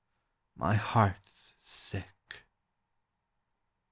[0.55, 2.47] my heart 's sick.